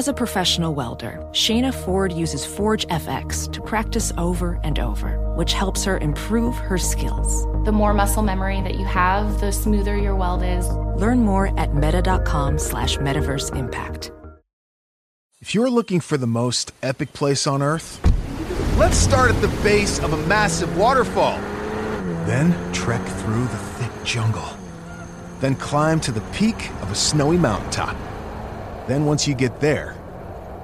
[0.00, 5.52] As a professional welder, Shayna Ford uses Forge FX to practice over and over, which
[5.52, 7.44] helps her improve her skills.
[7.66, 10.66] The more muscle memory that you have, the smoother your weld is.
[10.96, 14.10] Learn more at meta.com slash metaverse impact.
[15.38, 18.00] If you're looking for the most epic place on Earth,
[18.78, 21.38] let's start at the base of a massive waterfall.
[22.24, 24.48] Then trek through the thick jungle.
[25.40, 27.98] Then climb to the peak of a snowy mountaintop.
[28.90, 29.96] Then once you get there,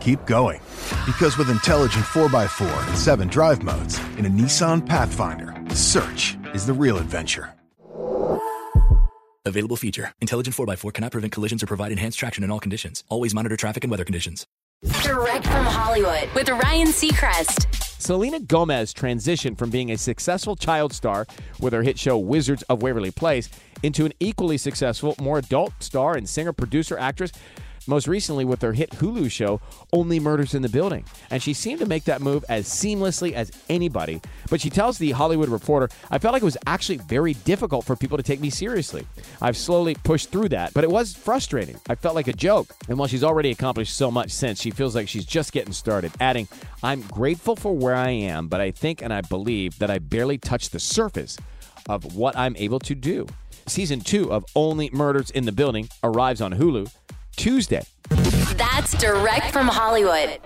[0.01, 0.61] keep going.
[1.07, 6.73] Because with intelligent 4x4 and 7 drive modes in a Nissan Pathfinder, search is the
[6.73, 7.55] real adventure.
[9.45, 10.13] Available feature.
[10.21, 13.05] Intelligent 4x4 cannot prevent collisions or provide enhanced traction in all conditions.
[13.09, 14.45] Always monitor traffic and weather conditions.
[15.05, 17.73] Direct from Hollywood with Ryan Seacrest.
[18.01, 21.29] Selena Gomez transitioned from being a successful child star
[21.61, 23.49] with her hit show Wizards of Waverly Place
[23.85, 27.31] into an equally successful, more adult star and singer, producer, actress
[27.87, 29.61] most recently with her hit Hulu show,
[29.93, 31.05] Only Murders in the Building.
[31.31, 34.21] And she seemed to make that move as seamlessly as anybody.
[34.51, 37.97] But she tells the Hollywood Reporter, I felt like it was actually very difficult for
[37.97, 39.07] people to take me seriously.
[39.41, 41.77] I've slowly pushed through that, but it was frustrating.
[41.89, 42.69] I felt like a joke.
[42.89, 46.13] And while she's already accomplished so much since, she feels like she's just getting started,
[46.21, 46.49] adding,
[46.83, 50.39] I'm grateful for where I am, but I think and I believe that I barely
[50.39, 51.37] touched the surface
[51.89, 53.27] of what I'm able to do.
[53.67, 56.89] Season two of Only Murders in the Building arrives on Hulu
[57.37, 57.83] Tuesday.
[58.57, 60.39] That's direct from Hollywood.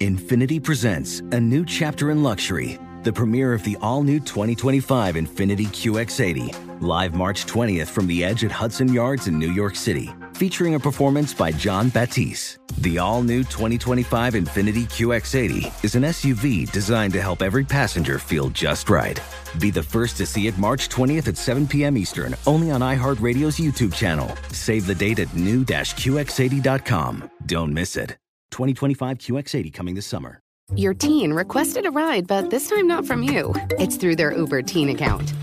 [0.00, 5.66] Infiniti presents a new chapter in luxury, the premiere of the all new 2025 Infiniti
[5.66, 10.74] QX80, live March 20th from the edge at Hudson Yards in New York City, featuring
[10.74, 12.58] a performance by Jon Batiste.
[12.78, 18.48] The all new 2025 Infiniti QX80 is an SUV designed to help every passenger feel
[18.50, 19.20] just right.
[19.58, 21.96] Be the first to see it March 20th at 7 p.m.
[21.96, 24.34] Eastern, only on iHeartRadio's YouTube channel.
[24.52, 27.30] Save the date at new-QX80.com.
[27.46, 28.16] Don't miss it.
[28.50, 30.40] 2025 QX80 coming this summer.
[30.74, 33.54] Your teen requested a ride, but this time not from you.
[33.72, 35.34] It's through their Uber teen account.